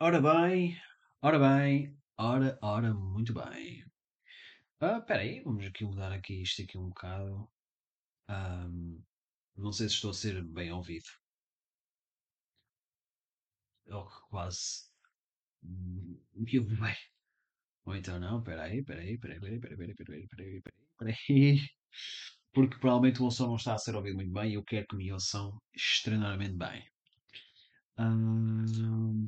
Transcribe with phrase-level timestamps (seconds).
[0.00, 0.76] Ora bem,
[1.22, 3.84] ora bem, ora, ora, muito bem.
[4.80, 7.48] Ah, espera aí, vamos aqui mudar aqui isto aqui um bocado.
[9.56, 11.04] Não sei se estou a ser bem ouvido.
[13.90, 14.88] Ou que quase
[15.62, 16.96] me ouve bem.
[17.86, 20.56] Ou então não, espera aí, espera aí, espera aí, espera aí, espera aí, espera aí,
[20.56, 21.68] espera aí, espera aí.
[22.54, 24.96] Porque provavelmente o som não está a ser ouvido muito bem e eu quero que
[24.96, 26.84] me ouçam extremamente bem.
[27.98, 29.26] Ahm,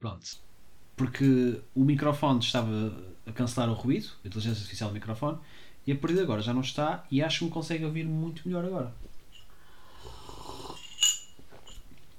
[0.00, 0.38] Pronto.
[0.96, 2.70] Porque o microfone estava
[3.26, 5.38] a cancelar o ruído, a inteligência artificial do microfone,
[5.86, 8.46] e a partir de agora já não está e acho que me consegue ouvir muito
[8.48, 8.92] melhor agora.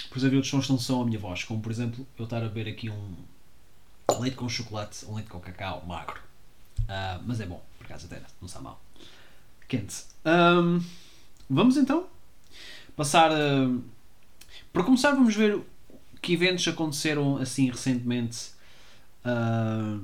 [0.09, 2.47] Por exemplo, outros sons não são a minha voz, como por exemplo eu estar a
[2.47, 3.15] beber aqui um
[4.19, 6.21] leite com chocolate, um leite com cacau magro.
[6.87, 8.79] Ah, mas é bom, por acaso até não está mal.
[9.67, 10.03] Quente.
[10.25, 10.79] Ahm,
[11.49, 12.07] vamos então
[12.95, 13.31] passar.
[14.73, 15.61] Para começar, vamos ver
[16.21, 18.51] que eventos aconteceram assim recentemente.
[19.23, 19.99] Ah,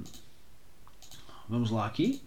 [1.47, 2.21] vamos lá aqui.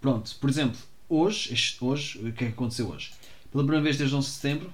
[0.00, 3.12] Pronto, por exemplo, hoje, este- hoje, o que é que aconteceu hoje?
[3.50, 4.72] Pela primeira vez desde 11 de setembro,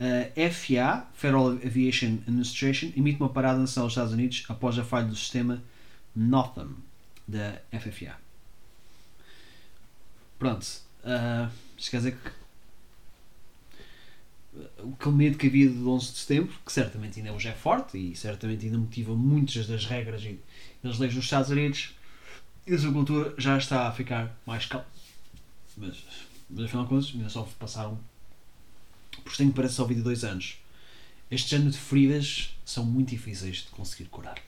[0.00, 5.06] a FAA, Federal Aviation Administration, emite uma parada nacional dos Estados Unidos após a falha
[5.06, 5.62] do sistema
[6.16, 6.70] Northam
[7.28, 8.16] da FFA.
[10.38, 10.66] Pronto,
[11.04, 12.30] ah, isto quer dizer que
[14.94, 18.16] aquele medo que havia do 11 de setembro, que certamente ainda hoje é forte e
[18.16, 20.38] certamente ainda motiva muitas das regras e
[20.82, 21.94] das leis dos Estados Unidos,
[22.66, 24.86] e a sua cultura já está a ficar mais calma.
[25.76, 26.04] Mas,
[26.48, 27.98] mas afinal de contas, ainda só passaram.
[29.22, 30.58] Por tenho parece só 22 anos.
[31.30, 34.38] Este género de feridas são muito difíceis de conseguir curar.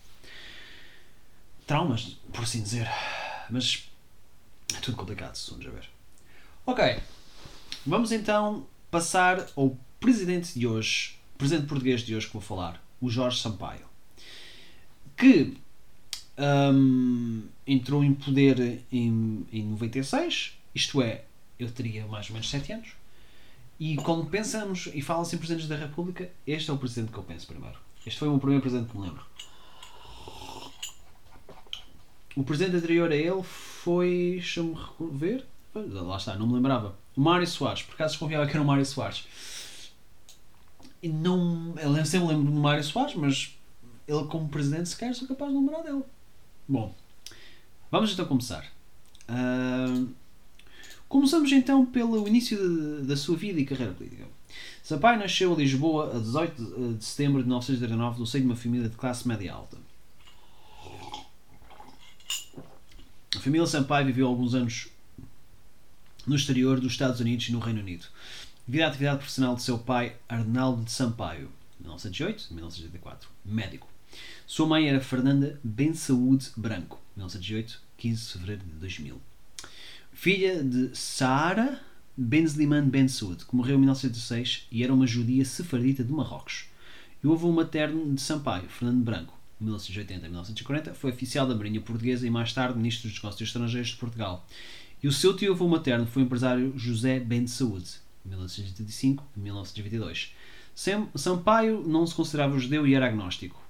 [1.67, 2.89] Traumas, por assim dizer.
[3.51, 3.89] Mas
[4.75, 5.89] é tudo complicado, se vamos a ver.
[6.65, 7.01] Ok.
[7.85, 13.11] Vamos então passar ao presidente de hoje, presidente português de hoje que vou falar, o
[13.11, 13.87] Jorge Sampaio,
[15.17, 15.57] que
[16.39, 21.25] hum, entrou em poder em, em 96, isto é,
[21.59, 22.89] eu teria mais ou menos 7 anos.
[23.79, 27.23] E quando pensamos e fala-se em presidentes da República, este é o presidente que eu
[27.23, 27.77] penso primeiro.
[28.07, 29.25] Este foi o primeiro presidente que me lembro.
[32.37, 34.35] O presidente anterior a ele foi.
[34.35, 34.77] Deixa-me
[35.13, 35.47] ver.
[35.75, 36.97] Lá está, não me lembrava.
[37.17, 39.25] O Mário Soares, por acaso desconfiava que era o Mário Soares.
[41.07, 41.73] E não.
[41.79, 43.57] Eu sempre lembro do Mário Soares, mas
[44.09, 46.03] ele, como presidente, sequer sou capaz de lembrar dele.
[46.67, 46.93] Bom,
[47.91, 48.67] vamos então começar.
[49.29, 50.05] Ah,
[51.09, 54.25] começamos então pelo início de- da sua vida e carreira política.
[54.83, 58.57] Sampaio nasceu em Lisboa a 18 de- de setembro de 1939 no seio de uma
[58.57, 59.77] família de classe média alta.
[63.37, 64.89] A família Sampaio viveu alguns anos
[66.27, 68.07] no exterior dos Estados Unidos e no Reino Unido,
[68.67, 71.51] devido à atividade profissional de seu pai, Arnaldo de Sampaio,
[71.85, 73.89] 1908-1984, médico.
[74.47, 79.21] Sua mãe era Fernanda Ben Saúde Branco, 1908, 15 de fevereiro de 2000.
[80.13, 81.81] Filha de Saara
[82.17, 86.65] Ben Sliman Ben Saud, que morreu em 1906 e era uma judia sefardita de Marrocos.
[87.23, 91.81] E o avô materno de Sampaio, Fernando Branco, 1980 a 1940, foi oficial da Marinha
[91.81, 94.47] Portuguesa e mais tarde ministro dos Negócios Estrangeiros de Portugal.
[95.03, 100.35] E o seu tio-avô materno foi o empresário José Ben Saúde, 1985 a 1922.
[100.75, 103.61] Sam- Sampaio não se considerava judeu e era agnóstico.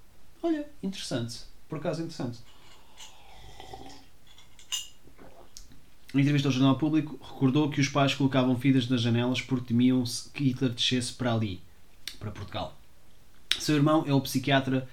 [0.43, 1.41] Olha, interessante.
[1.69, 2.39] Por acaso interessante.
[6.15, 10.29] Em entrevista ao Jornal Público, recordou que os pais colocavam fitas nas janelas porque temiam-se
[10.31, 11.61] que Hitler descesse para ali,
[12.19, 12.79] para Portugal.
[13.59, 14.89] Seu irmão é o psiquiatra,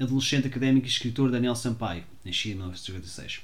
[0.00, 3.40] adolescente académico e escritor Daniel Sampaio, nascido em 1956.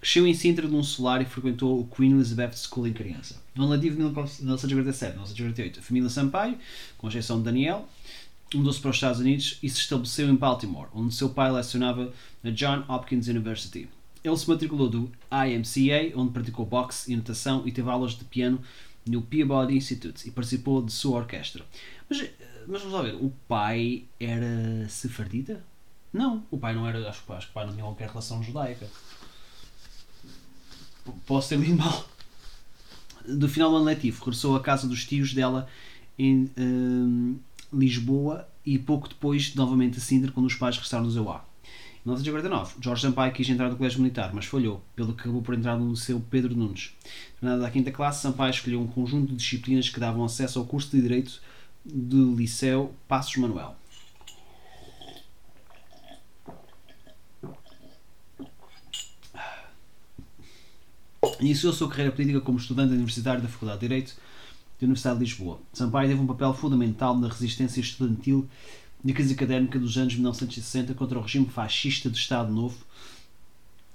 [0.00, 3.40] Cresceu em Sintra num solar e frequentou o Queen Elizabeth School em criança.
[3.54, 6.58] No ano letivo de 1947 1948, a família Sampaio,
[6.98, 7.88] com exceção de Daniel,
[8.54, 12.12] mudou-se para os Estados Unidos e se estabeleceu em Baltimore, onde seu pai lecionava
[12.42, 13.88] na John Hopkins University.
[14.24, 18.60] Ele se matriculou do IMCA, onde praticou boxe e natação e teve aulas de piano
[19.06, 21.64] no Peabody Institute e participou de sua orquestra.
[22.08, 22.32] Mas, eh,
[22.68, 25.64] mas vamos lá ver, o pai era sefardita?
[26.12, 28.86] Não, o pai não era, acho, acho que o pai não tinha qualquer relação judaica.
[31.26, 32.04] Posso ter lido mal.
[33.26, 35.68] Do final do ano letivo, regressou à casa dos tios dela
[36.18, 37.38] em hum,
[37.72, 41.42] Lisboa e pouco depois novamente a Sintra quando os pais regressaram do ZEUA.
[42.04, 45.54] Em 1949, Jorge Sampaio quis entrar no colégio militar, mas falhou, pelo que acabou por
[45.54, 46.92] entrar no Liceu Pedro Nunes.
[47.38, 50.90] Terminada a quinta classe, Sampaio escolheu um conjunto de disciplinas que davam acesso ao curso
[50.90, 51.40] de Direito
[51.84, 53.76] do Liceu Passos Manuel.
[61.42, 64.14] Iniciou sua carreira política como estudante universitário da Faculdade de Direito
[64.80, 65.58] da Universidade de Lisboa.
[65.72, 68.48] Sampaio teve um papel fundamental na resistência estudantil
[69.02, 72.78] na crise académica dos anos 1960 contra o regime fascista do Estado Novo,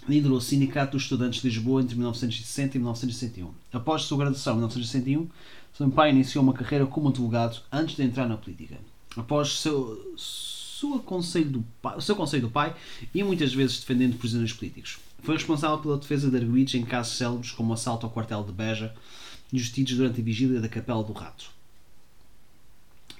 [0.10, 3.52] liderou o Sindicato dos Estudantes de Lisboa entre 1960 e 1961.
[3.72, 5.30] Após sua graduação em 1961,
[5.74, 8.78] Sampaio iniciou uma carreira como advogado antes de entrar na política.
[9.16, 12.76] Após seu, sua conselho do pai, seu conselho do pai
[13.16, 14.98] e muitas vezes defendendo prisioneiros políticos.
[15.28, 18.54] Foi responsável pela defesa de arguidos em casos célebres como o assalto ao quartel de
[18.54, 18.96] Beja
[19.52, 21.52] e os tiros durante a vigília da Capela do Rato,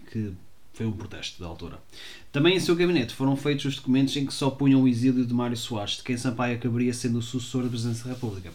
[0.10, 0.32] que
[0.74, 1.82] foi um protesto da altura.
[2.32, 5.34] Também em seu gabinete foram feitos os documentos em que se opunham o exílio de
[5.34, 8.54] Mário Soares, de quem Sampaio acabaria sendo o sucessor da presidência da República.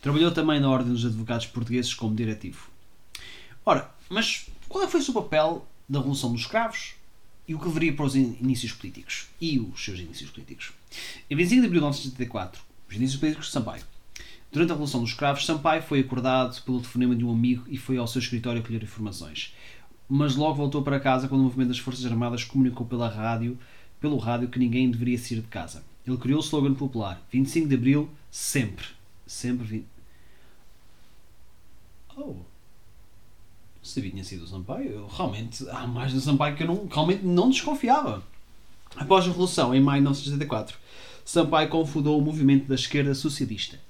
[0.00, 2.70] Trabalhou também na Ordem dos Advogados Portugueses como diretivo.
[3.66, 6.94] Ora, mas qual é foi o seu papel da Revolução dos Escravos
[7.46, 9.26] e o que levaria para os inícios políticos?
[9.38, 10.72] E os seus inícios políticos?
[11.28, 13.82] Em 25 de abril de 1974, inícios políticos de Sampaio.
[14.52, 17.98] Durante a Revolução dos Escravos, Sampaio foi acordado pelo telefonema de um amigo e foi
[17.98, 19.52] ao seu escritório colher informações
[20.08, 23.58] mas logo voltou para casa quando o movimento das Forças Armadas comunicou pela rádio,
[24.00, 25.84] pelo rádio que ninguém deveria sair de casa.
[26.06, 28.86] Ele criou o slogan popular 25 de Abril, sempre.
[29.26, 29.66] Sempre.
[29.66, 29.86] Vi...
[32.16, 32.34] Oh.
[32.34, 32.44] Não
[33.82, 34.90] sabia que tinha sido o Sampaio.
[34.90, 38.22] Eu, realmente, há mais do Sampaio que eu não, realmente não desconfiava.
[38.94, 40.78] Após a Revolução, em maio de 1974,
[41.26, 43.80] Sampaio confundou o movimento da esquerda socialista,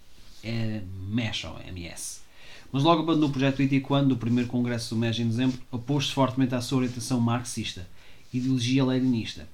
[0.42, 0.80] é
[1.10, 2.20] MES ou MS,
[2.72, 6.12] mas logo abandonou o projeto político quando, no primeiro congresso do MES em dezembro, opôs-se
[6.12, 7.86] fortemente à sua orientação marxista,
[8.32, 9.46] ideologia leninista.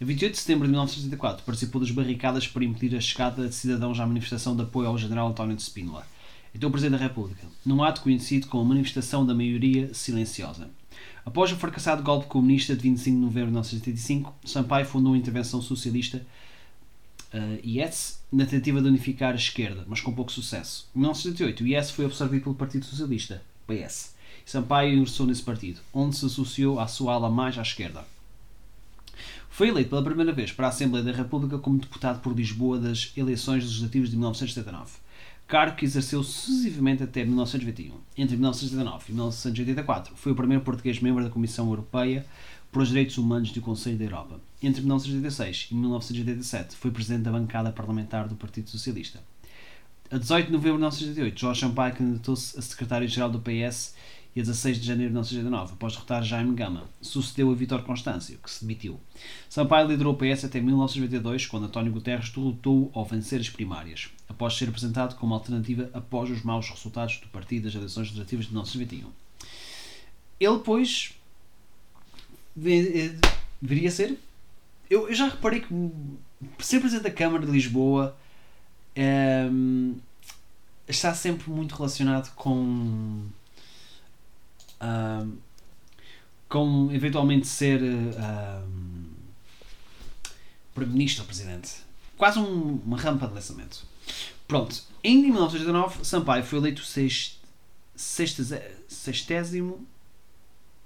[0.00, 4.00] Em 28 de setembro de 1974, participou das barricadas para impedir a chegada de cidadãos
[4.00, 6.06] à manifestação de apoio ao general António de Spínola,
[6.54, 10.70] então Presidente da República, num ato conhecido como a manifestação da maioria silenciosa.
[11.26, 15.60] Após o fracassado golpe comunista de 25 de novembro de 1985, Sampaio fundou a Intervenção
[15.60, 16.24] Socialista
[17.34, 20.88] uh, na tentativa de unificar a esquerda, mas com pouco sucesso.
[20.94, 24.14] Em 1978, o IS foi absorvido pelo Partido Socialista, PS.
[24.46, 28.04] E Sampaio ingressou nesse partido, onde se associou à sua ala mais à esquerda.
[29.52, 33.12] Foi eleito pela primeira vez para a Assembleia da República como deputado por Lisboa das
[33.16, 34.92] eleições legislativas de 1979,
[35.46, 37.92] cargo que exerceu sucessivamente até 1921.
[38.16, 42.24] Entre 1979 e 1984, foi o primeiro português membro da Comissão Europeia
[42.72, 44.40] para os Direitos Humanos do Conselho da Europa.
[44.62, 49.20] Entre 1986 e 1987 foi presidente da bancada parlamentar do Partido Socialista.
[50.10, 53.94] A 18 de novembro de 1988, Jorge Sampaio candidatou-se a secretário-geral do PS
[54.34, 58.38] e a 16 de janeiro de 1989, após derrotar Jaime Gama, sucedeu a Vítor Constâncio,
[58.38, 58.98] que se demitiu.
[59.50, 64.54] Sampaio liderou o PS até 1992, quando António Guterres derrotou ao vencer as primárias, após
[64.54, 69.10] ser apresentado como alternativa após os maus resultados do partido das eleições legislativas de 1991.
[70.40, 71.12] Ele, pois,
[72.54, 74.18] deveria ser.
[74.90, 75.68] Eu, eu já reparei que
[76.58, 78.16] ser Presidente da Câmara de Lisboa
[78.94, 79.94] ehm,
[80.86, 82.52] está sempre muito relacionado com.
[82.54, 83.28] Um,
[84.80, 85.32] ehm,
[86.48, 89.12] com eventualmente ser um, ehm,
[90.74, 91.76] Primeiro-Ministro ou Presidente.
[92.16, 93.86] Quase um, uma rampa de lançamento.
[94.46, 97.38] Pronto, em 1989, Sampaio foi eleito sext,
[97.96, 99.86] sextésimo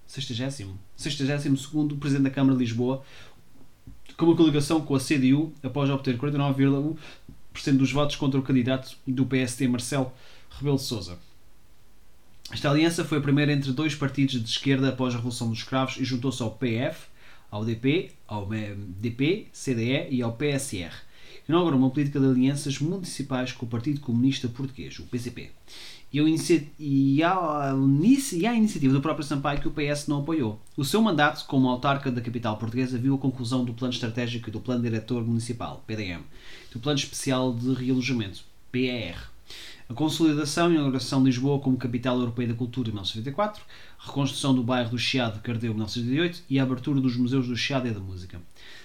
[0.07, 1.67] 60, 62
[1.99, 3.03] Presidente da Câmara de Lisboa,
[4.17, 6.97] com uma coligação com a CDU, após obter 49,1%
[7.77, 10.13] dos votos contra o candidato do PST Marcelo
[10.51, 11.19] Rebelo de Sousa.
[12.51, 15.97] Esta aliança foi a primeira entre dois partidos de esquerda após a Revolução dos Escravos
[15.99, 17.09] e juntou-se ao PF,
[17.51, 20.93] ao DP, ao DP, CDE e ao PSR.
[21.49, 25.51] Inaugurou uma política de alianças municipais com o Partido Comunista Português, o PCP
[26.13, 27.75] e, o e, há,
[28.33, 30.61] e há a iniciativa do próprio Sampaio que o PS não apoiou.
[30.77, 34.53] O seu mandato como autarca da capital portuguesa viu a conclusão do Plano Estratégico e
[34.53, 36.23] do Plano Diretor Municipal, PDM,
[36.73, 39.31] do Plano Especial de Realojamento, PER,
[39.89, 43.63] a consolidação e inauguração de Lisboa como capital europeia da cultura em 1994,
[44.01, 47.47] a reconstrução do bairro do Chiado que ardeu em 1988 e a abertura dos museus
[47.47, 48.41] do Chiado e da música.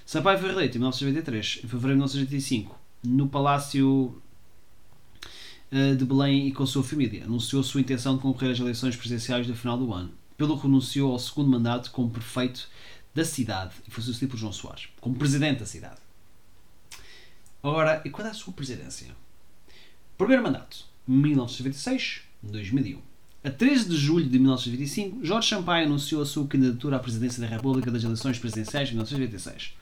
[0.06, 4.22] Sampaio foi reeleito em 1993, em fevereiro de 1985, no Palácio
[5.72, 7.24] de Belém e com a sua família.
[7.24, 11.14] Anunciou sua intenção de concorrer às eleições presidenciais do final do ano, pelo que renunciou
[11.14, 12.68] ao segundo mandato como prefeito
[13.14, 16.00] da cidade e foi sucedido por João Soares, como presidente da cidade.
[17.64, 19.16] Agora, e quando é a sua presidência?
[20.18, 23.00] Primeiro mandato, 1996-2001.
[23.44, 27.48] A 13 de julho de 1925, Jorge Sampaio anunciou a sua candidatura à presidência da
[27.48, 29.74] República das eleições presidenciais de 1996.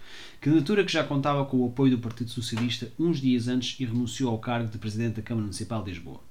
[0.41, 4.31] Candidatura que já contava com o apoio do Partido Socialista uns dias antes e renunciou
[4.31, 6.22] ao cargo de presidente da Câmara Municipal de Lisboa.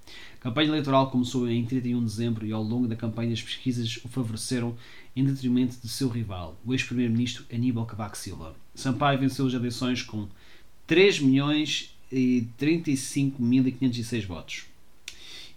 [0.41, 3.99] A campanha eleitoral começou em 31 de dezembro e ao longo da campanha as pesquisas
[4.03, 4.75] o favoreceram
[5.15, 8.57] em detrimento de seu rival, o ex-primeiro-ministro Aníbal Cavaco Silva.
[8.75, 10.27] Sampaio venceu as eleições com
[10.87, 14.65] 3 milhões e 35.506 votos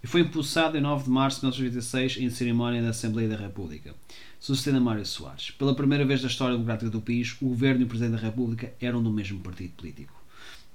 [0.02, 3.94] e foi impulsado em 9 de março de 1986 em cerimónia da Assembleia da República,
[4.40, 5.52] sucedendo a Mário Soares.
[5.52, 8.72] Pela primeira vez na história democrática do país, o governo e o Presidente da República
[8.80, 10.12] eram do mesmo partido político.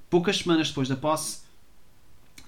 [0.10, 1.42] Poucas semanas depois da posse,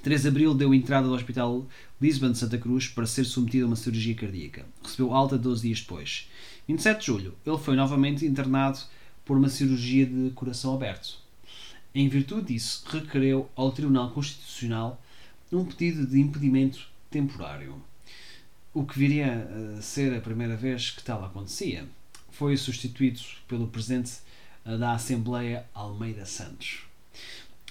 [0.02, 1.68] 3 de abril deu entrada ao Hospital
[2.02, 4.66] Lisbon de Santa Cruz para ser submetido a uma cirurgia cardíaca.
[4.82, 6.30] Recebeu alta 12 dias depois.
[6.70, 8.80] 27 de julho, ele foi novamente internado
[9.26, 11.18] por uma cirurgia de coração aberto.
[11.94, 15.02] Em virtude disso, requereu ao Tribunal Constitucional
[15.52, 17.76] um pedido de impedimento temporário.
[18.74, 21.86] O que viria a ser a primeira vez que tal acontecia.
[22.32, 24.20] Foi substituído pelo Presidente
[24.64, 26.84] da Assembleia Almeida Santos.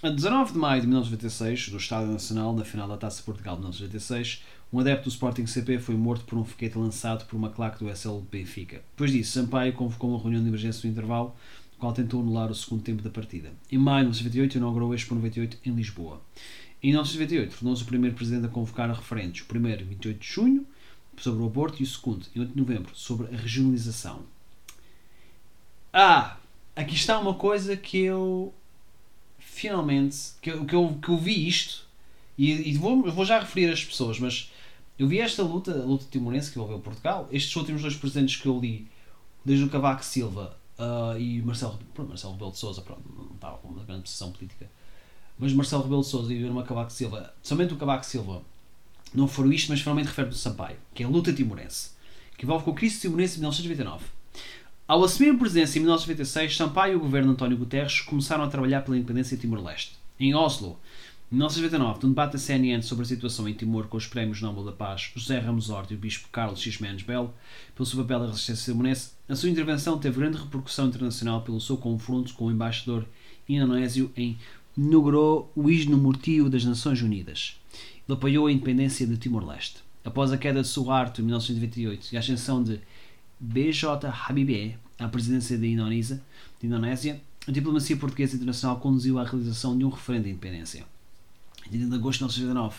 [0.02, 3.62] A 19 de maio de 1996, do Estádio Nacional, na final da Taça Portugal de
[3.62, 4.42] 1996,
[4.72, 7.90] um adepto do Sporting CP foi morto por um foguete lançado por uma claque do
[7.90, 8.82] SL Benfica.
[8.90, 11.34] Depois disso, Sampaio convocou uma reunião de emergência no intervalo,
[11.72, 13.50] no qual tentou anular o segundo tempo da partida.
[13.72, 16.20] Em maio de 1998, inaugurou o Expo 98 em Lisboa.
[16.82, 19.42] Em 1998, tornou-se o primeiro presidente a convocar referentes.
[19.42, 20.66] O primeiro, 28 de junho,
[21.16, 24.22] sobre o aborto, e o segundo, em 8 de novembro, sobre a regionalização.
[25.92, 26.36] Ah!
[26.76, 28.54] Aqui está uma coisa que eu
[29.38, 31.88] finalmente, que eu, que eu, que eu vi isto,
[32.36, 34.52] e, e vou, vou já referir as pessoas, mas
[34.96, 38.46] eu vi esta luta, a luta timorense que envolveu Portugal, estes últimos dois presidentes que
[38.46, 38.86] eu li,
[39.44, 43.58] desde o Cavaco Silva uh, e Marcelo, pronto, Marcelo Rebelo de Sousa, pronto, não estava
[43.58, 44.70] com uma grande posição política,
[45.38, 48.42] mas Marcelo Rebelo de Sousa e Irma Cavaco Silva, somente o Cavaco Silva,
[49.14, 51.90] não foram isto, mas finalmente refere do Sampaio, que é a luta timorense,
[52.36, 54.04] que envolve com a crise timorense em 1929.
[54.86, 58.82] Ao assumir a presidência em 1996, Sampaio e o governo António Guterres começaram a trabalhar
[58.82, 59.96] pela independência de Timor-Leste.
[60.18, 60.78] Em Oslo,
[61.30, 64.64] em 1999, num debate da CNN sobre a situação em Timor com os prémios Nobel
[64.64, 66.78] da Paz, José Ramos Horta e o bispo Carlos X.
[67.02, 67.34] Belo,
[67.74, 71.76] pelo seu papel da resistência timorense, a sua intervenção teve grande repercussão internacional pelo seu
[71.76, 73.04] confronto com o embaixador
[73.46, 74.38] indonésio em
[74.80, 75.98] Nugroho Wisnu
[76.48, 77.60] das Nações Unidas.
[78.08, 79.78] Ele apoiou a independência de Timor-Leste.
[80.04, 82.78] Após a queda de Suharto em 1998 e a ascensão de
[83.40, 86.22] BJ Habibie à presidência da Indonésia,
[86.60, 90.86] de Indonésia, a diplomacia portuguesa internacional conduziu à realização de um referendo de independência.
[91.66, 92.76] Em 30 de agosto de 1999,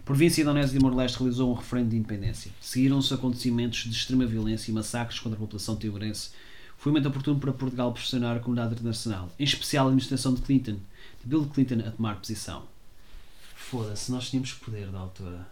[0.00, 2.52] a província indonésia de Timor-Leste realizou um referendo de independência.
[2.60, 6.28] Seguiram-se acontecimentos de extrema violência e massacres contra a população timorense.
[6.78, 10.42] Foi um momento oportuno para Portugal pressionar a comunidade internacional, em especial a administração de
[10.42, 10.74] Clinton,
[11.20, 12.66] de Bill Clinton a tomar posição.
[13.56, 15.46] Foda-se, nós tínhamos poder da altura.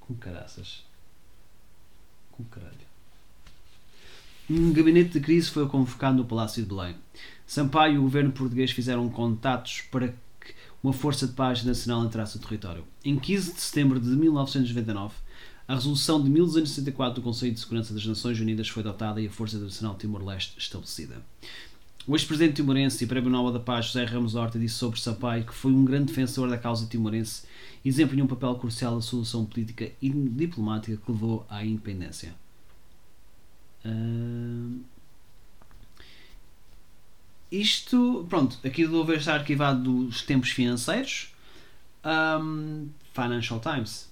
[0.00, 0.84] Com caraças.
[2.30, 2.94] Com caralho.
[4.50, 6.94] Um gabinete de crise foi convocado no Palácio de Belém.
[7.46, 12.36] Sampaio e o governo português fizeram contatos para que uma força de paz nacional entrasse
[12.36, 12.84] no território.
[13.02, 15.14] Em 15 de setembro de 1999,
[15.66, 19.30] a resolução de 1264 do Conselho de Segurança das Nações Unidas foi adotada e a
[19.30, 21.22] Força Nacional Timor-Leste estabelecida.
[22.06, 25.54] O ex-presidente timorense e prémio Nobel da Paz José Ramos Horta disse sobre Sampaio que
[25.54, 27.46] foi um grande defensor da causa timorense
[27.82, 32.34] e desempenhou um papel crucial na solução política e diplomática que levou à independência.
[33.84, 34.80] Uh...
[37.50, 41.32] Isto, pronto, aqui deve estar arquivado dos tempos financeiros,
[42.04, 44.10] um, Financial Times,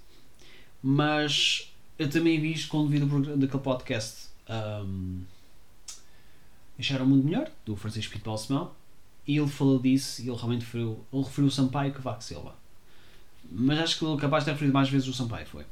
[0.82, 5.20] mas eu também vi isto com o devido daquele podcast um,
[6.76, 8.72] Deixar o Mundo Melhor, do Francisco Pinto Balsemão,
[9.26, 12.56] e ele falou disso e ele realmente referiu, ele referiu o Sampaio que Silva.
[13.50, 15.64] Mas acho que ele é capaz de ter referido mais vezes o Sampaio, foi.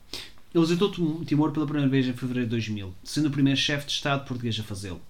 [0.54, 0.90] Ele visitou
[1.24, 4.58] Timor pela primeira vez em fevereiro de 2000, sendo o primeiro chefe de Estado português
[4.58, 5.00] a fazê-lo.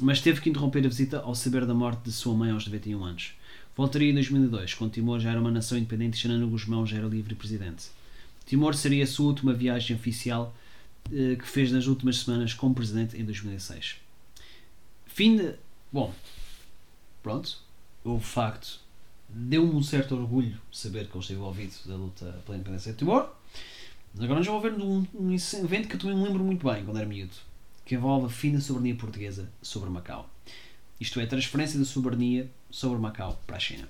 [0.00, 3.04] Mas teve que interromper a visita ao saber da morte de sua mãe aos 91
[3.04, 3.32] anos.
[3.76, 7.06] Voltaria em 2002, quando Timor já era uma nação independente e Xanana Guzmão já era
[7.06, 7.86] livre presidente.
[8.46, 10.54] Timor seria a sua última viagem oficial
[11.12, 13.96] eh, que fez nas últimas semanas como presidente em 2006.
[15.06, 15.54] Fim de.
[15.92, 16.12] Bom,
[17.22, 17.62] pronto.
[18.02, 18.80] O facto
[19.28, 23.30] deu-me um certo orgulho saber que ele esteve envolvido da luta pela independência de Timor.
[24.16, 25.34] Agora nós vamos ver um,
[25.64, 27.34] evento que eu também me lembro muito bem quando era miúdo,
[27.84, 30.30] que envolve a fina soberania portuguesa sobre Macau.
[31.00, 33.88] Isto é, a transferência da soberania sobre Macau para a China.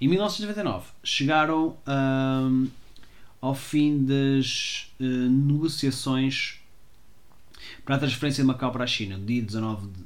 [0.00, 2.68] Em 1999 chegaram um,
[3.42, 6.60] ao fim das uh, negociações
[7.84, 10.04] para a transferência de Macau para a China, no dia 19 de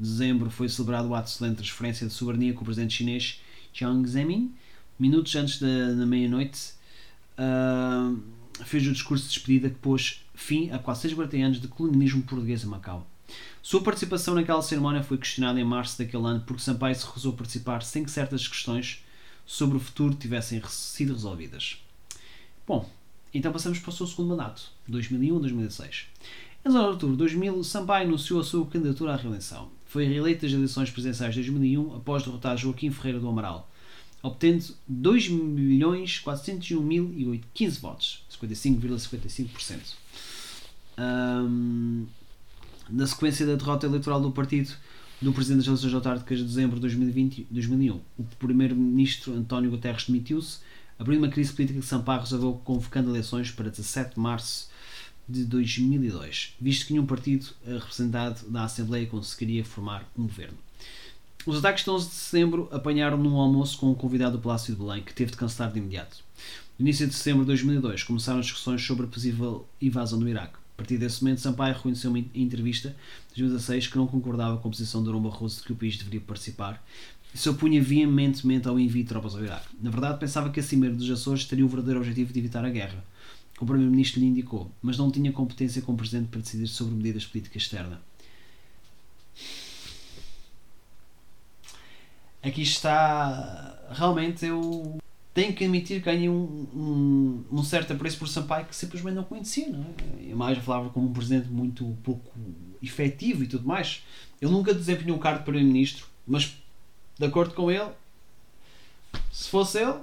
[0.00, 3.42] dezembro foi celebrado o ato de transferência de soberania com o presidente chinês
[3.74, 4.54] Jiang Zemin.
[4.98, 6.72] Minutos antes da, da meia-noite,
[7.38, 8.18] uh,
[8.64, 12.64] fez o discurso de despedida que pôs fim a quase 140 anos de colonialismo português
[12.64, 13.06] em Macau.
[13.62, 17.36] Sua participação naquela cerimónia foi questionada em março daquele ano porque Sampaio se recusou a
[17.36, 19.04] participar sem que certas questões
[19.44, 21.82] sobre o futuro tivessem sido resolvidas.
[22.68, 22.88] Bom,
[23.32, 26.04] então passamos para o seu segundo mandato, 2001-2006.
[26.66, 29.70] Em outubro de 2000, Sampaio anunciou a sua candidatura à reeleição.
[29.86, 33.70] Foi reeleito das eleições presidenciais de 2001 após derrotar Joaquim Ferreira do Amaral.
[34.22, 39.94] obtendo 2.401.015 votos, 55,55%.
[40.98, 42.06] Um,
[42.90, 44.74] na sequência da derrota eleitoral do partido
[45.22, 50.58] do Presidente das Eleições Autárquicas de dezembro de 2020, 2001, o Primeiro-Ministro António Guterres demitiu-se,
[50.98, 54.68] abrindo uma crise política que Sampaio resolveu convocando eleições para 17 de março
[55.28, 60.56] de 2002, visto que nenhum partido representado na Assembleia conseguiria formar um governo.
[61.46, 64.80] Os ataques de 11 de setembro apanharam num almoço com um convidado do Palácio de
[64.80, 66.18] Belém, que teve de cancelar de imediato.
[66.78, 70.54] No início de setembro de 2002 começaram as discussões sobre a possível invasão do Iraque.
[70.54, 72.90] A partir desse momento, Sampaio reconheceu em entrevista
[73.34, 75.96] de 2016 que não concordava com a posição de Durão Barroso de que o país
[75.96, 76.80] deveria participar
[77.34, 79.68] se opunha veementemente ao envio de tropas ao Iraque.
[79.80, 82.70] Na verdade, pensava que a Cimeira dos Açores teria o verdadeiro objetivo de evitar a
[82.70, 83.04] guerra,
[83.60, 87.28] o Primeiro-Ministro lhe indicou, mas não tinha competência como Presidente para decidir sobre medidas de
[87.28, 88.00] política externa.
[92.42, 93.76] Aqui está.
[93.90, 94.98] Realmente eu
[95.34, 99.24] tenho que admitir que ganhei um, um, um, certo apreço por Sampaio que simplesmente não
[99.24, 99.68] conhecia.
[99.68, 100.20] Não é?
[100.20, 102.30] A imagem falava como um presidente muito pouco
[102.80, 104.04] efetivo e tudo mais.
[104.40, 106.56] Ele nunca desempenhou o cargo de Primeiro-Ministro, mas
[107.18, 107.90] de acordo com ele,
[109.32, 109.94] se fosse ele,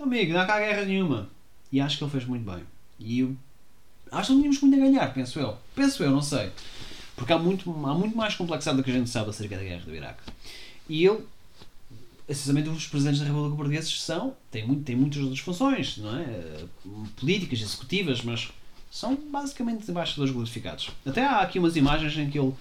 [0.00, 1.28] amigo, não há cá guerra nenhuma.
[1.70, 2.62] E acho que ele fez muito bem.
[2.98, 3.36] E eu
[4.10, 5.56] acho que não tínhamos muito a ganhar, penso eu.
[5.74, 6.52] Penso eu, não sei.
[7.16, 9.84] Porque há muito, há muito mais complexidade do que a gente sabe acerca da guerra
[9.84, 10.22] do Iraque.
[10.88, 11.24] E ele
[12.28, 16.64] essencialmente os presidentes da República Portuguesa são, têm, muito, têm muitas outras funções, não é?
[17.16, 18.50] Políticas, executivas, mas
[18.90, 20.90] são basicamente embaixadores glorificados.
[21.04, 22.52] Até há aqui umas imagens em que ele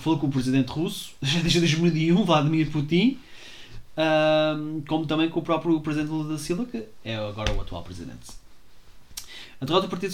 [0.00, 3.18] falou com o presidente russo, desde 2001, Vladimir Putin,
[4.86, 8.42] como também com o próprio presidente Lula da Silva, que é agora o atual presidente.
[9.60, 10.12] A derrota do Partido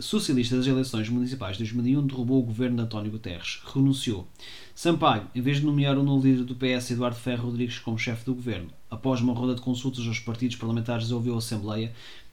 [0.00, 4.26] Socialista das eleições municipais de 2001 derrubou o governo de António Guterres, renunciou.
[4.74, 8.24] Sampaio, em vez de nomear o novo líder do PS, Eduardo Ferro Rodrigues, como chefe
[8.24, 11.92] do governo, após uma roda de consultas aos partidos parlamentares, resolveu a Assembleia,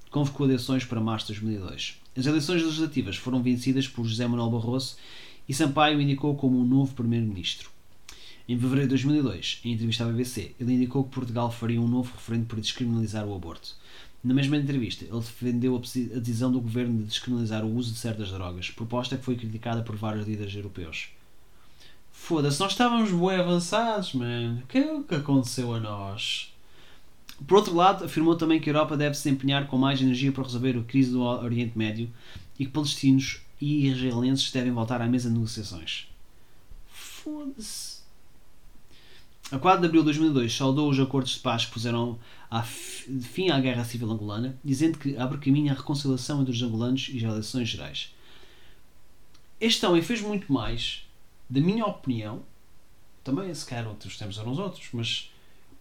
[0.09, 1.97] convocou eleições para março de 2002.
[2.15, 4.95] As eleições legislativas foram vencidas por José Manuel Barroso
[5.47, 7.69] e Sampaio indicou como o novo primeiro-ministro.
[8.47, 12.11] Em fevereiro de 2002, em entrevista à BBC, ele indicou que Portugal faria um novo
[12.13, 13.75] referendo para descriminalizar o aborto.
[14.23, 18.31] Na mesma entrevista, ele defendeu a decisão do governo de descriminalizar o uso de certas
[18.31, 21.09] drogas, proposta que foi criticada por vários líderes europeus.
[22.11, 24.61] Foda-se, nós estávamos bem avançados, man.
[24.63, 26.53] O que é que aconteceu a nós?
[27.45, 30.43] Por outro lado, afirmou também que a Europa deve se empenhar com mais energia para
[30.43, 32.09] resolver a crise do Oriente Médio
[32.57, 36.07] e que palestinos e israelenses devem voltar à mesa de negociações.
[36.87, 38.03] Foda-se.
[39.49, 42.19] A 4 de abril de 2002 saudou os acordos de paz que puseram
[43.21, 47.17] fim à guerra civil angolana, dizendo que abre caminho à reconciliação entre os angolanos e
[47.17, 48.13] as eleições gerais.
[49.61, 51.07] Este homem fez muito mais,
[51.49, 52.43] da minha opinião,
[53.23, 55.31] também se calhar outros tempos eram os outros, mas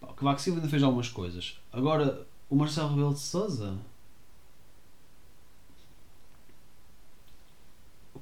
[0.01, 1.59] pá, o Cavaco Silva ainda fez algumas coisas.
[1.73, 3.77] Agora, o Marcelo Rebelo de Souza.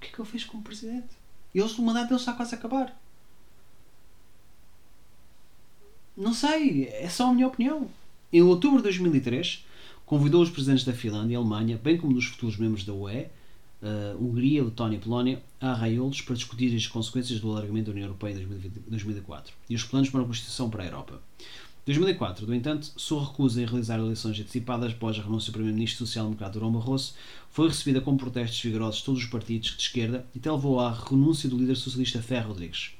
[0.01, 1.09] Que é que ele fez como presidente?
[1.55, 2.99] Eles, o mandato dele está quase a acabar.
[6.17, 7.89] Não sei, é só a minha opinião.
[8.33, 9.67] Em outubro de 2003,
[10.07, 13.27] convidou os presidentes da Finlândia e Alemanha, bem como dos futuros membros da UE,
[13.83, 18.07] uh, Hungria, Letónia e Polónia, a arraiá-los para discutir as consequências do alargamento da União
[18.07, 21.23] Europeia em 2004 e os planos para a Constituição para a Europa.
[21.91, 26.07] Em 2004, no entanto, sua recusa em realizar eleições antecipadas após a renúncia do Primeiro-Ministro
[26.07, 27.15] Social-Democrata Durão Barroso
[27.51, 30.93] foi recebida com protestos vigorosos de todos os partidos de esquerda e até levou à
[30.93, 32.93] renúncia do líder socialista Ferro Rodrigues.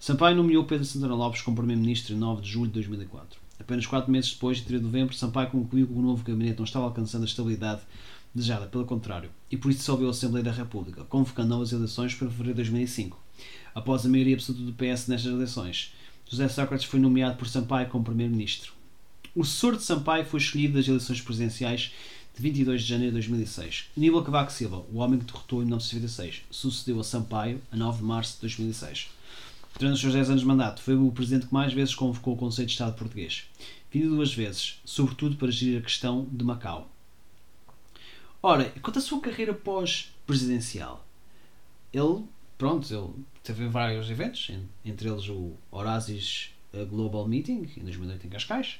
[0.00, 3.38] Sampaio nomeou Pedro Santana Lopes como Primeiro-Ministro em 9 de julho de 2004.
[3.60, 6.64] Apenas quatro meses depois, em 3 de novembro, Sampaio concluiu que o novo gabinete não
[6.64, 7.82] estava alcançando a estabilidade
[8.34, 12.30] desejada, pelo contrário, e por isso dissolveu a Assembleia da República, convocando novas eleições para
[12.30, 13.22] fevereiro de 2005.
[13.74, 15.92] Após a maioria absoluta do PS nestas eleições,
[16.30, 18.72] José Sócrates foi nomeado por Sampaio como Primeiro-Ministro.
[19.34, 21.92] O sucessor de Sampaio foi escolhido das eleições presidenciais
[22.36, 23.86] de 22 de janeiro de 2006.
[23.96, 28.04] Aníbal Cavaco Silva, o homem que derrotou em 1996, sucedeu a Sampaio a 9 de
[28.04, 29.08] março de 2006.
[29.78, 32.36] Durante os seus 10 anos de mandato, foi o presidente que mais vezes convocou o
[32.36, 33.44] Conselho de Estado português,
[33.90, 36.90] vindo duas vezes, sobretudo para gerir a questão de Macau.
[38.42, 41.06] Ora, quanto à sua carreira pós-presidencial,
[41.92, 42.24] ele,
[42.58, 44.50] pronto, ele teve vários eventos,
[44.84, 46.50] entre eles o Horasis
[46.90, 48.78] Global Meeting, em 2008 em Cascais,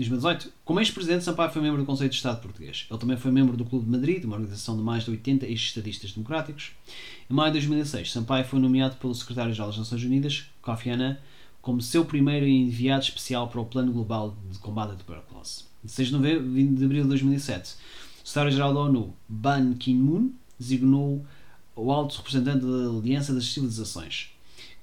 [0.00, 2.86] 2018, como ex-presidente, Sampaio foi membro do Conselho de Estado português.
[2.90, 6.12] Ele também foi membro do Clube de Madrid, uma organização de mais de 80 ex-estadistas
[6.12, 6.72] democráticos.
[7.28, 11.18] Em maio de 2006, Sampaio foi nomeado pelo secretário-geral das Nações Unidas, Kofi Annan,
[11.60, 15.64] como seu primeiro enviado especial para o Plano Global de Combate à Tuberculose.
[15.84, 17.74] De 6 de, de abril de 2007,
[18.24, 21.26] o secretário-geral da ONU, Ban Ki-moon, designou
[21.74, 24.30] o alto representante da Aliança das Civilizações,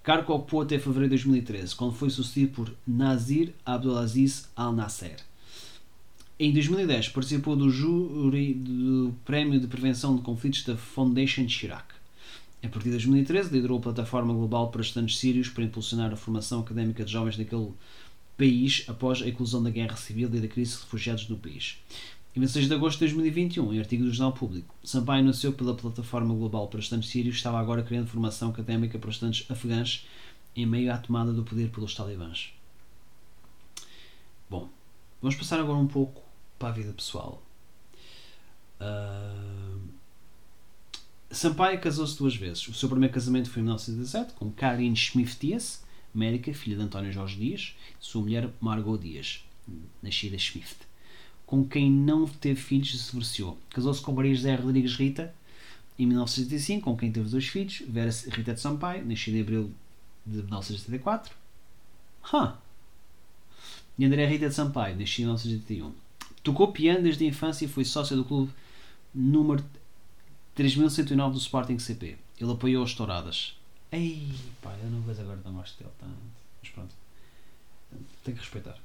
[0.04, 5.18] cargo que ocupou até fevereiro de 2013, quando foi sucedido por Nazir Abdulaziz Al-Nasser.
[6.40, 11.98] Em 2010 participou do júri do Prémio de Prevenção de Conflitos da Foundation Chirac.
[12.64, 16.60] A partir de 2013 liderou a plataforma global para estudantes sírios para impulsionar a formação
[16.60, 17.72] académica de jovens daquele
[18.38, 21.78] país após a eclosão da guerra civil e da crise de refugiados no país.
[22.38, 26.36] Em 26 de agosto de 2021, em artigo do Jornal Público, Sampaio anunciou pela plataforma
[26.36, 30.06] global para estudantes sírios estava agora criando formação académica para estudantes afegãs
[30.56, 32.54] em meio à tomada do poder pelos talibãs.
[34.48, 34.70] Bom,
[35.20, 36.22] vamos passar agora um pouco
[36.60, 37.42] para a vida pessoal.
[38.80, 39.82] Uh...
[41.32, 42.68] Sampaio casou-se duas vezes.
[42.68, 47.36] O seu primeiro casamento foi em 1917 com Karin Schmidt-Dias, médica, filha de António Jorge
[47.36, 49.44] Dias, e sua mulher Margot Dias,
[50.04, 50.87] nascida Schmidt,
[51.48, 53.58] com quem não teve filhos e se divorciou.
[53.70, 55.34] Casou-se com Maria José Rodrigues Rita
[55.98, 59.72] em 1975, com quem teve dois filhos, Vera Rita de Sampaio, nascida em abril
[60.26, 61.34] de 1974.
[62.32, 62.52] Huh.
[63.98, 65.94] E André Rita de Sampaio, nascida em 1981.
[66.44, 68.52] Tocou piano desde a infância e foi sócio do clube
[69.16, 69.64] número
[70.54, 72.18] 3109 do Sporting CP.
[72.40, 73.58] Ele apoiou as touradas.
[73.92, 76.14] Ei, pá, eu não vejo agora, não gosto dele tanto.
[76.62, 76.94] Mas pronto.
[78.24, 78.78] Tenho que respeitar.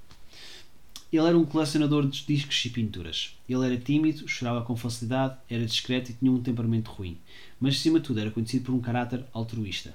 [1.12, 3.36] Ele era um colecionador de discos e pinturas.
[3.46, 7.18] Ele era tímido, chorava com facilidade, era discreto e tinha um temperamento ruim.
[7.60, 9.94] Mas, acima de tudo, era conhecido por um caráter altruísta.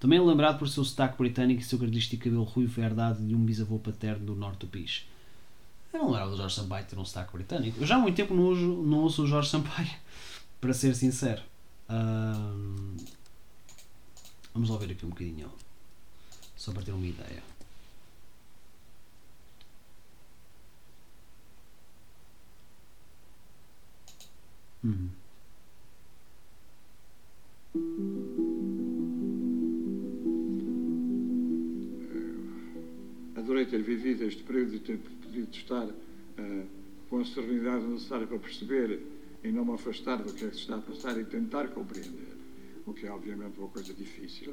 [0.00, 3.44] Também é lembrado por seu sotaque britânico e seu característico cabelo ruivo herdado de um
[3.44, 5.04] bisavô paterno do norte do país.
[5.92, 7.80] Eu não lembrava do Jorge Sampaio ter um sotaque britânico.
[7.80, 9.90] Eu já há muito tempo não uso, não uso o Jorge Sampaio
[10.60, 11.42] para ser sincero.
[14.52, 15.50] Vamos lá ver aqui um bocadinho.
[16.56, 17.42] Só para ter uma ideia.
[24.84, 25.08] Hum.
[33.34, 36.66] Adorei ter vivido este período e ter podido estar uh,
[37.08, 39.00] com a serenidade necessária para perceber
[39.42, 42.36] e não me afastar do que é que se está a passar e tentar compreender,
[42.86, 44.52] o que é obviamente uma coisa difícil,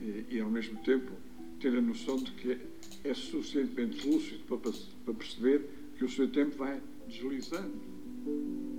[0.00, 1.12] e, e ao mesmo tempo
[1.60, 2.58] ter a noção de que
[3.04, 4.72] é suficientemente lúcido para,
[5.04, 5.64] para perceber
[5.96, 8.71] que o seu tempo vai deslizando.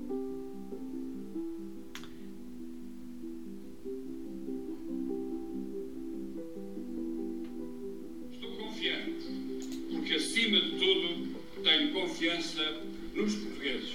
[12.23, 12.81] Confiança
[13.13, 13.93] nos portugueses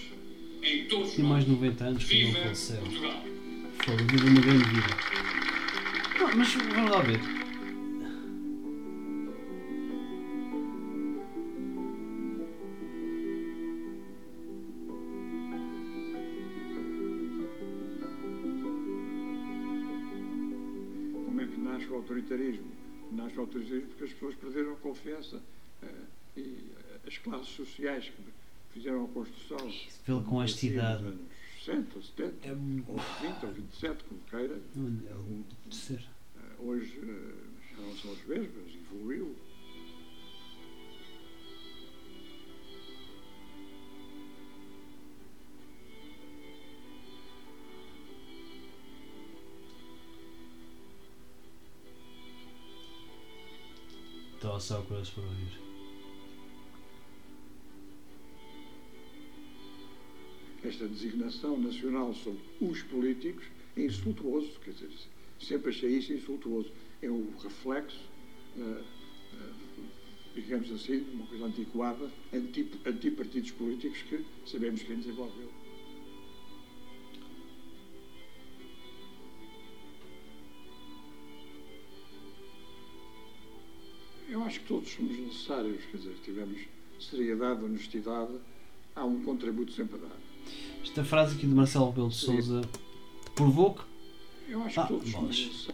[0.62, 2.76] em todos Tem mais de 90 anos que não Viva faleceu.
[2.76, 3.24] Portugal!
[3.84, 4.86] Foi, vive uma grande vida.
[6.18, 7.20] Não, mas vamos lá ver.
[21.24, 22.70] Como é que nasce o autoritarismo?
[23.12, 25.42] Nasce o autoritarismo porque as pessoas perderam a confiança
[25.82, 25.86] eh,
[26.36, 26.77] e
[27.08, 28.22] as classes sociais que
[28.72, 29.72] fizeram a construção.
[30.06, 31.02] Vê-lo com esta idade.
[31.04, 31.28] Nos anos
[31.64, 32.98] 60, ou 70, É, ou
[33.32, 34.54] 20 ou 27, como queira.
[34.54, 36.00] é ser.
[36.36, 37.00] Eh, Hoje
[37.70, 39.34] já não são as mesmas, evoluiu.
[54.34, 55.67] Estava só curioso para ouvir.
[60.64, 63.44] Esta designação nacional sobre os políticos
[63.76, 64.90] é insultuoso, quer dizer,
[65.40, 66.70] sempre achei isso insultuoso.
[67.00, 68.00] É o reflexo,
[68.56, 68.82] eh,
[69.34, 69.82] eh,
[70.34, 75.48] digamos assim, uma coisa antiquada, anti, antipartidos políticos que sabemos quem desenvolveu.
[84.28, 86.60] Eu acho que todos somos necessários, quer dizer, tivemos
[87.00, 88.38] seriedade, honestidade,
[88.94, 90.27] há um contributo sempre a dar.
[90.88, 92.62] Esta frase aqui de Marcelo Rebelo de Souza
[93.34, 93.82] provou que
[94.48, 95.68] Eu acho Ah, que todos necessários.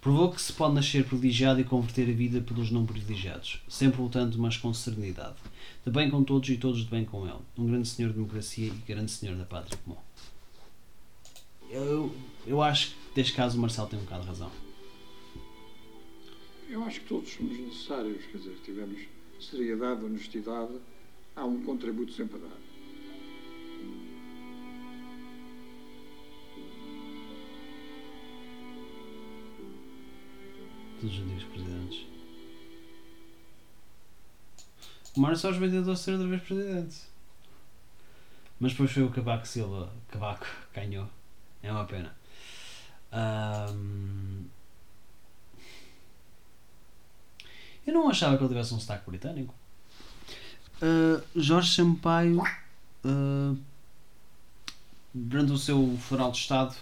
[0.00, 4.36] Provou que se pode nascer privilegiado e converter a vida pelos não privilegiados, sempre lutando,
[4.36, 5.36] mas com serenidade.
[5.86, 7.38] De bem com todos e todos de bem com ele.
[7.56, 9.96] Um grande senhor da democracia e grande senhor da pátria comum.
[11.70, 12.14] Eu,
[12.46, 14.50] eu acho que, neste caso, o Marcelo tem um bocado de razão.
[16.68, 19.13] Eu acho que todos somos necessários, quer dizer, tivemos
[19.44, 20.74] seriedade, honestidade,
[21.36, 22.64] há um contributo sempre a dar.
[31.00, 32.06] Todos os antigos presidentes.
[35.16, 36.96] O Mário Soares veio tentar ser outra vez presidente.
[38.58, 39.92] Mas depois foi o Cavaco Silva.
[40.08, 41.08] Cavaco ganhou.
[41.62, 42.14] É uma pena.
[43.12, 44.44] Ahm,
[47.86, 49.54] Eu não achava que ele tivesse um sotaque britânico.
[50.82, 52.42] Uh, Jorge Sampaio,
[53.04, 53.58] uh,
[55.12, 56.74] durante o seu funeral de Estado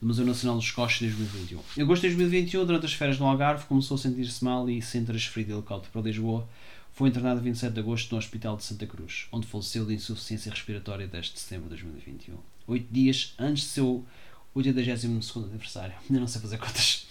[0.00, 1.60] do Museu Nacional dos Escócia em 2021.
[1.76, 5.04] Em agosto de 2021, durante as férias no Algarve, começou a sentir-se mal e, sem
[5.04, 6.48] transferido de helicóptero para Lisboa,
[6.92, 10.50] foi internado a 27 de agosto no Hospital de Santa Cruz, onde faleceu de insuficiência
[10.50, 12.36] respiratória 10 de setembro de 2021.
[12.66, 14.06] Oito dias antes do seu
[14.54, 15.94] 82 aniversário.
[16.08, 17.06] Ainda não sei fazer contas.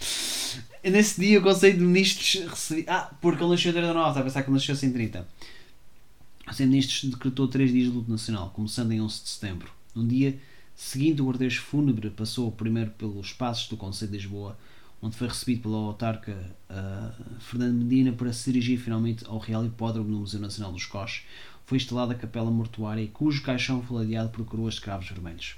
[0.83, 2.85] Nesse dia, o Conselho de Ministros recebi.
[2.87, 5.19] Ah, porque ele nasceu em 39, estava a pensar que ele nasceu em 30.
[5.19, 9.71] O Conselho de Ministros decretou 3 dias de luto nacional, começando em 11 de setembro.
[9.93, 10.37] No dia
[10.75, 14.57] seguinte, o cortejo fúnebre passou primeiro pelos passos do Conselho de Lisboa,
[15.01, 16.37] onde foi recebido pelo autarca
[16.69, 21.23] uh, Fernando Medina para se dirigir finalmente ao Real Hipódromo no Museu Nacional dos Coches.
[21.67, 25.57] Foi instalada a capela mortuária, cujo caixão foi ladeado por coroas de cravos vermelhos.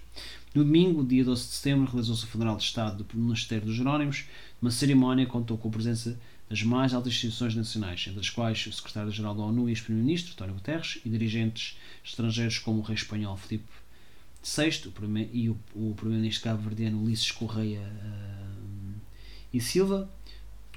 [0.56, 4.26] No domingo, dia 12 de setembro, realizou-se o funeral de Estado do Monasterio dos Jerónimos.
[4.60, 6.20] Uma cerimónia contou com a presença
[6.50, 10.34] das mais altas instituições nacionais, entre as quais o secretário-geral da ONU e o primeiro-ministro,
[10.34, 13.70] António Guterres, e dirigentes estrangeiros como o rei espanhol Filipe
[14.44, 14.92] VI
[15.32, 19.00] e o, o primeiro-ministro cabo-verdiano Ulisses Correia uh,
[19.54, 20.10] e Silva,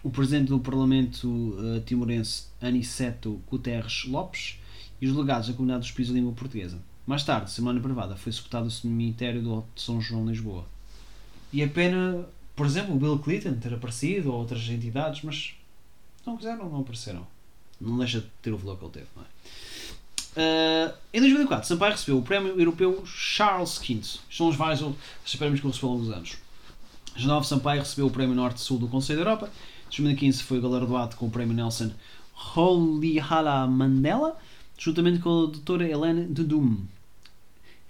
[0.03, 4.61] o presidente do Parlamento uh, timorense Aniceto Guterres Lopes
[5.03, 6.79] e os delegados da comunidade dos países de língua portuguesa.
[7.05, 10.65] Mais tarde, semana privada, foi executado o cemitério do Alto de São João, Lisboa.
[11.53, 15.55] E é pena, por exemplo, o Bill Clinton ter aparecido ou outras entidades, mas
[16.25, 17.27] não quiseram, não apareceram.
[17.81, 19.27] Não deixa de ter o valor que ele teve, não é?
[20.35, 24.01] Uh, em 2004, Sampaio recebeu o Prémio Europeu Charles V.
[24.31, 26.39] São os vários os prémios que recebeu ao longo dos anos.
[27.17, 29.51] Genove Sampaio recebeu o Prémio Norte-Sul do Conselho da Europa.
[29.87, 31.91] Em 2015 foi galardoado com o Prémio Nelson
[32.33, 34.39] Rolihala Mandela,
[34.83, 36.85] juntamente com a doutora Helene Dudum,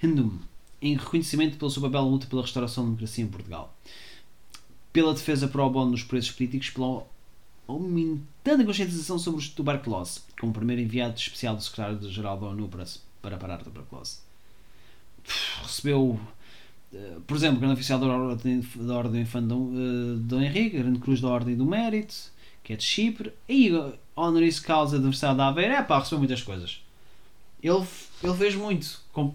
[0.03, 0.39] Hindum,
[0.81, 3.75] em reconhecimento pelo seu papel na luta pela restauração da democracia em Portugal.
[4.93, 7.07] Pela defesa pro bono nos presos políticos, pela
[7.67, 12.85] aumentando a conscientização sobre a tuberculose, como primeiro enviado especial do secretário-geral da ONU para,
[13.23, 14.19] para parar a tuberculose.
[15.63, 16.21] Recebeu,
[16.93, 20.99] eh, por exemplo, o grande oficial da Ordem, da Infante Dom, uh, Dom Henrique, Grande
[20.99, 22.15] Cruz da Ordem do Mérito,
[22.63, 23.71] que é de Chipre, e
[24.15, 26.81] honoris causa da Universidade da Aveira, é pá, recebeu muitas coisas.
[27.63, 27.85] Ele,
[28.23, 29.01] ele fez muito.
[29.13, 29.35] Com,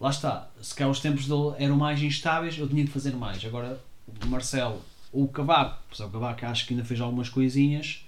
[0.00, 3.44] lá está, se calhar os tempos dele eram mais instáveis, eu tinha que fazer mais.
[3.44, 3.80] Agora,
[4.22, 4.82] o Marcelo
[5.12, 8.04] ou o Cavaco, o Cavaco acho que ainda fez algumas coisinhas.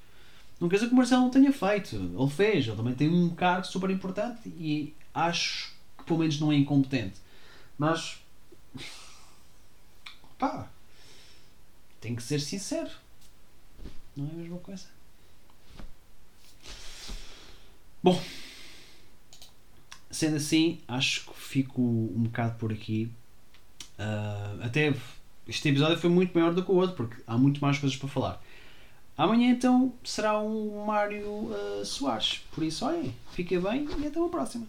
[0.60, 1.96] Não quer dizer que o Marcelo não tenha feito.
[1.96, 6.50] Ele fez, ele também tem um cargo super importante e acho que pelo menos não
[6.50, 7.16] é incompetente.
[7.76, 8.18] Mas.
[10.38, 10.68] pá.
[12.00, 12.90] Tem que ser sincero.
[14.16, 14.86] Não é a mesma coisa.
[18.02, 18.20] Bom.
[20.10, 23.10] Sendo assim, acho que fico um bocado por aqui.
[23.98, 24.94] Uh, até
[25.48, 28.08] este episódio foi muito maior do que o outro, porque há muito mais coisas para
[28.08, 28.42] falar.
[29.16, 32.42] Amanhã então será um Mário uh, Soares.
[32.52, 34.62] Por isso, olhem, fiquem bem e até uma próxima.